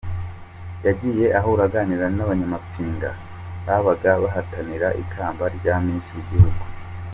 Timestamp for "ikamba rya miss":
5.01-6.05